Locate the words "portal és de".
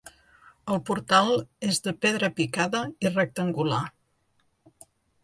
0.85-1.93